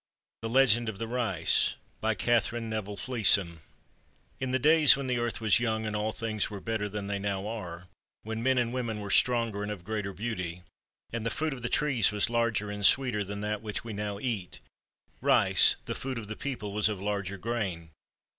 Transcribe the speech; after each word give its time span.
THE 0.41 0.49
LEGEND 0.49 0.89
OF 0.89 0.97
THE 0.97 1.07
RICE 1.07 1.75
BY 1.99 2.15
KATHERINE 2.15 2.71
NEVILLE 2.71 2.97
FLEESON 2.97 3.59
In 4.39 4.49
the 4.49 4.57
days 4.57 4.97
when 4.97 5.05
the 5.05 5.19
earth 5.19 5.39
was 5.39 5.59
young 5.59 5.85
and 5.85 5.95
all 5.95 6.11
things 6.11 6.49
were 6.49 6.59
better 6.59 6.89
than 6.89 7.05
they 7.05 7.19
now 7.19 7.45
are, 7.47 7.87
when 8.23 8.41
men 8.41 8.57
and 8.57 8.73
women 8.73 8.99
were 8.99 9.11
stronger 9.11 9.61
and 9.61 9.71
of 9.71 9.83
greater 9.83 10.11
beauty, 10.11 10.63
and 11.13 11.23
the 11.23 11.29
fruit 11.29 11.53
of 11.53 11.61
the 11.61 11.69
trees 11.69 12.11
was 12.11 12.31
larger 12.31 12.71
and 12.71 12.87
sweeter 12.87 13.23
than 13.23 13.41
that 13.41 13.61
which 13.61 13.83
we 13.83 13.93
now 13.93 14.17
eat, 14.17 14.59
rice, 15.21 15.75
the 15.85 15.93
food 15.93 16.17
of 16.17 16.27
the 16.27 16.35
people, 16.35 16.73
was 16.73 16.89
of 16.89 16.99
larger 16.99 17.37
grain. 17.37 17.91